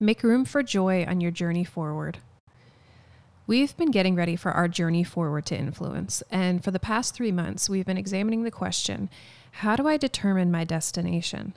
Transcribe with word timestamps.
Make 0.00 0.22
room 0.22 0.44
for 0.44 0.62
joy 0.62 1.04
on 1.08 1.20
your 1.20 1.32
journey 1.32 1.64
forward. 1.64 2.18
We've 3.48 3.76
been 3.76 3.90
getting 3.90 4.14
ready 4.14 4.36
for 4.36 4.52
our 4.52 4.68
journey 4.68 5.02
forward 5.02 5.44
to 5.46 5.58
influence, 5.58 6.22
and 6.30 6.62
for 6.62 6.70
the 6.70 6.78
past 6.78 7.14
three 7.14 7.32
months, 7.32 7.68
we've 7.68 7.86
been 7.86 7.98
examining 7.98 8.44
the 8.44 8.52
question 8.52 9.10
how 9.50 9.74
do 9.74 9.88
I 9.88 9.96
determine 9.96 10.52
my 10.52 10.62
destination? 10.62 11.54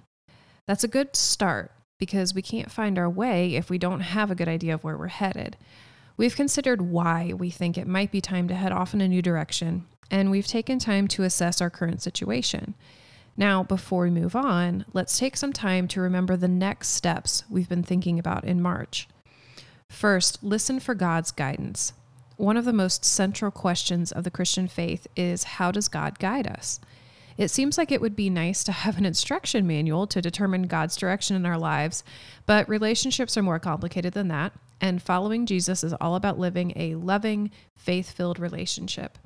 That's 0.65 0.83
a 0.83 0.88
good 0.88 1.15
start 1.15 1.71
because 1.99 2.33
we 2.33 2.41
can't 2.41 2.71
find 2.71 2.97
our 2.97 3.09
way 3.09 3.54
if 3.54 3.69
we 3.69 3.77
don't 3.77 4.00
have 4.00 4.32
a 4.32 4.36
good 4.36 4.48
idea 4.48 4.73
of 4.73 4.84
where 4.84 4.98
we're 4.98 5.08
headed. 5.08 5.55
We've 6.18 6.36
considered 6.36 6.82
why 6.82 7.34
we 7.38 7.52
think 7.52 7.78
it 7.78 7.88
might 7.88 8.12
be 8.12 8.21
time 8.21 8.48
to 8.48 8.55
head 8.55 8.71
off 8.71 8.96
in 8.96 9.02
a 9.02 9.08
new 9.08 9.21
direction, 9.21 9.86
and 10.10 10.32
we've 10.32 10.48
taken 10.48 10.80
time 10.80 11.08
to 11.10 11.23
assess 11.23 11.62
our 11.62 11.70
current 11.70 12.02
situation. 12.02 12.73
Now, 13.38 13.63
before 13.63 14.04
we 14.04 14.09
move 14.09 14.36
on, 14.36 14.86
let's 14.93 15.18
take 15.18 15.38
some 15.38 15.54
time 15.54 15.88
to 15.89 16.02
remember 16.02 16.36
the 16.36 16.48
next 16.48 16.89
steps 16.89 17.43
we've 17.50 17.70
been 17.70 17.84
thinking 17.84 18.20
about 18.20 18.43
in 18.43 18.61
March. 18.61 19.07
First, 19.90 20.44
listen 20.44 20.80
for 20.80 20.94
God's 20.94 21.31
guidance. 21.31 21.94
One 22.38 22.57
of 22.57 22.66
the 22.66 22.73
most 22.73 23.05
central 23.05 23.52
questions 23.52 24.12
of 24.12 24.23
the 24.23 24.31
Christian 24.31 24.67
faith 24.67 25.07
is 25.16 25.44
how 25.44 25.71
does 25.71 25.88
God 25.88 26.20
guide 26.20 26.48
us? 26.48 26.80
It 27.38 27.49
seems 27.49 27.77
like 27.77 27.91
it 27.91 28.02
would 28.02 28.16
be 28.16 28.30
nice 28.30 28.63
to 28.66 28.71
have 28.71 28.98
an 28.98 29.05
instruction 29.05 29.66
manual 29.66 30.07
to 30.07 30.21
determine 30.21 30.63
God's 30.63 30.95
direction 30.95 31.35
in 31.35 31.45
our 31.45 31.57
lives, 31.57 32.04
but 32.45 32.68
relationships 32.68 33.38
are 33.38 33.43
more 33.43 33.59
complicated 33.59 34.13
than 34.13 34.27
that, 34.27 34.54
and 34.79 35.02
following 35.02 35.45
Jesus 35.45 35.84
is 35.84 35.93
all 36.02 36.16
about 36.16 36.40
living 36.40 36.73
a 36.76 36.95
loving, 36.95 37.52
faith 37.77 38.12
filled 38.12 38.40
relationship. 38.40 39.18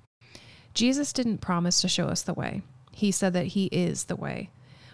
Jesus 0.74 1.14
didn't 1.14 1.40
promise 1.40 1.82
to 1.82 1.88
show 1.88 2.08
us 2.08 2.22
the 2.22 2.34
way. 2.34 2.62
He 2.96 3.12
said 3.12 3.34
that 3.34 3.48
He 3.48 3.66
is 3.74 4.06
the 4.06 4.16
way. 4.16 4.52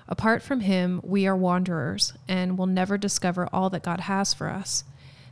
Apart 0.08 0.42
from 0.42 0.62
Him, 0.62 1.02
we 1.04 1.28
are 1.28 1.36
wanderers 1.36 2.14
and 2.28 2.58
will 2.58 2.66
never 2.66 2.98
discover 2.98 3.48
all 3.54 3.70
that 3.70 3.84
God 3.84 4.02
has 4.02 4.34
for 4.34 4.50
us. 4.50 4.84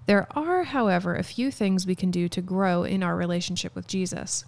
There 0.06 0.28
are, 0.38 0.66
however, 0.66 1.16
a 1.16 1.24
few 1.24 1.50
things 1.50 1.88
we 1.88 1.96
can 1.96 2.12
do 2.12 2.30
to 2.30 2.42
grow 2.42 2.84
in 2.84 3.02
our 3.02 3.16
relationship 3.16 3.74
with 3.74 3.88
Jesus. 3.88 4.46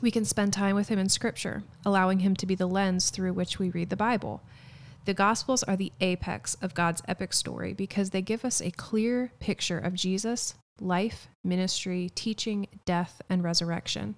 We 0.00 0.12
can 0.12 0.24
spend 0.24 0.52
time 0.52 0.76
with 0.76 0.88
Him 0.88 1.00
in 1.00 1.08
Scripture, 1.08 1.64
allowing 1.84 2.20
Him 2.20 2.36
to 2.36 2.46
be 2.46 2.54
the 2.54 2.68
lens 2.68 3.10
through 3.10 3.32
which 3.32 3.58
we 3.58 3.70
read 3.70 3.90
the 3.90 3.96
Bible. 3.96 4.40
The 5.04 5.12
Gospels 5.12 5.64
are 5.64 5.76
the 5.76 5.92
apex 6.00 6.54
of 6.62 6.74
God's 6.74 7.02
epic 7.08 7.32
story 7.32 7.72
because 7.72 8.10
they 8.10 8.22
give 8.22 8.44
us 8.44 8.62
a 8.62 8.70
clear 8.70 9.32
picture 9.40 9.78
of 9.78 9.94
Jesus' 9.94 10.54
life, 10.80 11.26
ministry, 11.42 12.08
teaching, 12.14 12.68
death, 12.84 13.20
and 13.28 13.42
resurrection. 13.42 14.14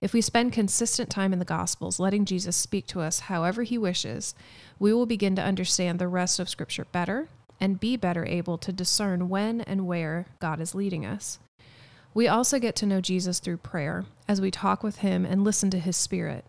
If 0.00 0.14
we 0.14 0.22
spend 0.22 0.54
consistent 0.54 1.10
time 1.10 1.34
in 1.34 1.38
the 1.38 1.44
Gospels, 1.44 2.00
letting 2.00 2.24
Jesus 2.24 2.56
speak 2.56 2.86
to 2.86 3.02
us 3.02 3.20
however 3.20 3.64
he 3.64 3.76
wishes, 3.76 4.34
we 4.78 4.94
will 4.94 5.04
begin 5.04 5.36
to 5.36 5.42
understand 5.42 5.98
the 5.98 6.08
rest 6.08 6.38
of 6.38 6.48
Scripture 6.48 6.86
better 6.86 7.28
and 7.60 7.78
be 7.78 7.96
better 7.98 8.24
able 8.24 8.56
to 8.56 8.72
discern 8.72 9.28
when 9.28 9.60
and 9.60 9.86
where 9.86 10.24
God 10.38 10.58
is 10.58 10.74
leading 10.74 11.04
us. 11.04 11.38
We 12.14 12.26
also 12.26 12.58
get 12.58 12.74
to 12.76 12.86
know 12.86 13.02
Jesus 13.02 13.40
through 13.40 13.58
prayer 13.58 14.06
as 14.26 14.40
we 14.40 14.50
talk 14.50 14.82
with 14.82 14.96
him 14.96 15.26
and 15.26 15.44
listen 15.44 15.70
to 15.70 15.78
his 15.78 15.98
Spirit. 15.98 16.46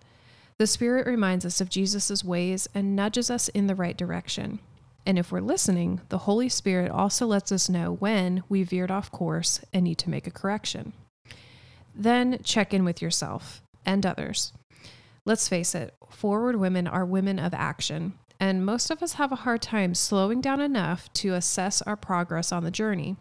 The 0.57 0.65
Spirit 0.65 1.05
reminds 1.05 1.45
us 1.45 1.59
of 1.59 1.69
Jesus' 1.69 2.23
ways 2.23 2.69
and 2.73 2.95
nudges 2.95 3.29
us 3.29 3.49
in 3.49 3.67
the 3.67 3.75
right 3.75 3.97
direction. 3.97 4.59
And 5.05 5.19
if 5.19 5.29
we're 5.29 5.41
listening, 5.41 5.99
the 6.07 6.19
Holy 6.19 6.47
Spirit 6.47 6.89
also 6.89 7.27
lets 7.27 7.51
us 7.51 7.67
know 7.67 7.93
when 7.95 8.43
we 8.47 8.63
veered 8.63 8.91
off 8.91 9.11
course 9.11 9.59
and 9.73 9.83
need 9.83 9.97
to 9.97 10.09
make 10.09 10.25
a 10.25 10.31
correction. 10.31 10.93
Then 11.95 12.39
check 12.43 12.73
in 12.73 12.83
with 12.83 13.01
yourself 13.01 13.61
and 13.85 14.05
others. 14.05 14.53
Let's 15.25 15.47
face 15.47 15.75
it, 15.75 15.93
4word 16.11 16.55
women 16.55 16.87
are 16.87 17.05
women 17.05 17.37
of 17.37 17.53
action, 17.53 18.13
and 18.39 18.65
most 18.65 18.89
of 18.89 19.03
us 19.03 19.13
have 19.13 19.31
a 19.31 19.37
hard 19.37 19.61
time 19.61 19.93
slowing 19.93 20.41
down 20.41 20.61
enough 20.61 21.11
to 21.13 21.35
assess 21.35 21.81
our 21.83 21.95
progress 21.95 22.51
on 22.51 22.63
the 22.63 22.71
journey. 22.71 23.17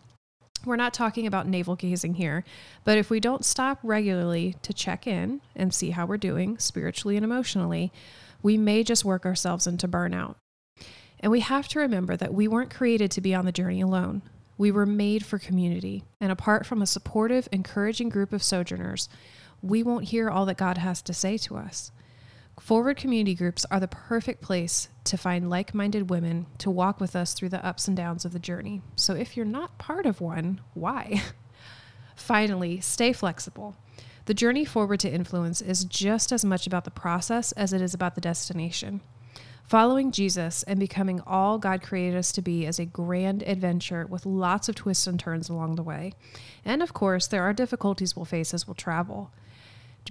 We're 0.64 0.76
not 0.76 0.94
talking 0.94 1.26
about 1.26 1.46
navel 1.46 1.76
gazing 1.76 2.14
here, 2.14 2.44
but 2.84 2.98
if 2.98 3.10
we 3.10 3.20
don't 3.20 3.44
stop 3.44 3.78
regularly 3.82 4.56
to 4.62 4.72
check 4.72 5.06
in 5.06 5.40
and 5.56 5.72
see 5.72 5.90
how 5.90 6.06
we're 6.06 6.18
doing 6.18 6.58
spiritually 6.58 7.16
and 7.16 7.24
emotionally, 7.24 7.92
we 8.42 8.56
may 8.56 8.82
just 8.82 9.04
work 9.04 9.24
ourselves 9.24 9.66
into 9.66 9.88
burnout. 9.88 10.36
And 11.20 11.30
we 11.30 11.40
have 11.40 11.68
to 11.68 11.78
remember 11.78 12.16
that 12.16 12.34
we 12.34 12.48
weren't 12.48 12.74
created 12.74 13.10
to 13.12 13.20
be 13.20 13.34
on 13.34 13.44
the 13.44 13.52
journey 13.52 13.80
alone. 13.80 14.22
We 14.60 14.70
were 14.70 14.84
made 14.84 15.24
for 15.24 15.38
community, 15.38 16.04
and 16.20 16.30
apart 16.30 16.66
from 16.66 16.82
a 16.82 16.86
supportive, 16.86 17.48
encouraging 17.50 18.10
group 18.10 18.30
of 18.30 18.42
sojourners, 18.42 19.08
we 19.62 19.82
won't 19.82 20.08
hear 20.08 20.28
all 20.28 20.44
that 20.44 20.58
God 20.58 20.76
has 20.76 21.00
to 21.00 21.14
say 21.14 21.38
to 21.38 21.56
us. 21.56 21.92
4word 22.60 22.98
community 22.98 23.34
groups 23.34 23.64
are 23.70 23.80
the 23.80 23.88
perfect 23.88 24.42
place 24.42 24.90
to 25.04 25.16
find 25.16 25.48
like 25.48 25.72
minded 25.72 26.10
women 26.10 26.44
to 26.58 26.70
walk 26.70 27.00
with 27.00 27.16
us 27.16 27.32
through 27.32 27.48
the 27.48 27.64
ups 27.64 27.88
and 27.88 27.96
downs 27.96 28.26
of 28.26 28.34
the 28.34 28.38
journey. 28.38 28.82
So 28.96 29.14
if 29.14 29.34
you're 29.34 29.46
not 29.46 29.78
part 29.78 30.04
of 30.04 30.20
one, 30.20 30.60
why? 30.74 31.22
Finally, 32.14 32.82
stay 32.82 33.14
flexible. 33.14 33.76
The 34.26 34.34
journey 34.34 34.66
forward 34.66 35.00
to 35.00 35.10
influence 35.10 35.62
is 35.62 35.86
just 35.86 36.32
as 36.32 36.44
much 36.44 36.66
about 36.66 36.84
the 36.84 36.90
process 36.90 37.52
as 37.52 37.72
it 37.72 37.80
is 37.80 37.94
about 37.94 38.14
the 38.14 38.20
destination. 38.20 39.00
Following 39.70 40.10
Jesus 40.10 40.64
and 40.64 40.80
becoming 40.80 41.20
all 41.28 41.56
God 41.56 41.80
created 41.80 42.18
us 42.18 42.32
to 42.32 42.42
be 42.42 42.66
is 42.66 42.80
a 42.80 42.84
grand 42.84 43.44
adventure 43.44 44.04
with 44.04 44.26
lots 44.26 44.68
of 44.68 44.74
twists 44.74 45.06
and 45.06 45.16
turns 45.16 45.48
along 45.48 45.76
the 45.76 45.84
way. 45.84 46.12
And 46.64 46.82
of 46.82 46.92
course, 46.92 47.28
there 47.28 47.44
are 47.44 47.52
difficulties 47.52 48.16
we'll 48.16 48.24
face 48.24 48.52
as 48.52 48.66
we'll 48.66 48.74
travel. 48.74 49.30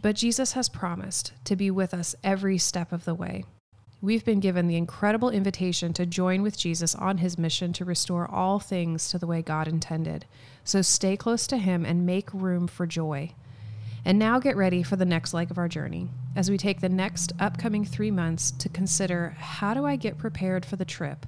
But 0.02 0.16
Jesus 0.16 0.54
has 0.54 0.70
promised 0.70 1.34
to 1.44 1.58
be 1.58 1.70
with 1.70 1.94
us 1.94 2.16
every 2.24 2.58
step 2.58 2.94
of 2.94 3.04
the 3.04 3.14
way. 3.14 3.44
We've 4.02 4.24
been 4.24 4.40
given 4.40 4.68
the 4.68 4.78
incredible 4.78 5.30
invitation 5.30 5.92
to 5.92 6.06
join 6.06 6.42
with 6.42 6.58
Jesus 6.58 6.96
on 6.96 7.18
his 7.18 7.38
mission 7.38 7.74
to 7.74 7.84
restore 7.84 8.32
all 8.32 8.60
things 8.62 9.10
to 9.10 9.18
the 9.18 9.28
way 9.28 9.42
God 9.42 9.68
intended. 9.68 10.26
So 10.64 10.82
stay 10.82 11.18
close 11.18 11.46
to 11.48 11.58
him 11.58 11.86
and 11.86 12.06
make 12.06 12.34
room 12.34 12.66
for 12.68 12.88
joy. 12.88 13.34
And 14.06 14.18
now 14.18 14.40
get 14.40 14.56
ready 14.56 14.82
for 14.82 14.96
the 14.96 15.06
next 15.06 15.34
leg 15.34 15.52
of 15.52 15.58
our 15.58 15.68
journey 15.68 16.10
as 16.36 16.50
we 16.50 16.58
take 16.58 16.82
the 16.82 16.90
next 16.90 17.34
upcoming 17.40 17.84
three 17.84 18.12
months 18.12 18.52
to 18.52 18.70
consider 18.70 19.36
how 19.38 19.74
do 19.74 19.86
I 19.86 19.96
get 19.96 20.18
prepared 20.18 20.66
for 20.66 20.76
the 20.78 20.86
trip? 20.86 21.26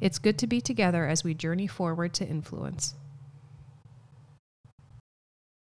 It's 0.00 0.18
good 0.18 0.38
to 0.38 0.46
be 0.46 0.60
together 0.60 1.06
as 1.06 1.24
we 1.24 1.34
journey 1.34 1.66
forward 1.66 2.14
to 2.14 2.26
influence. 2.26 2.94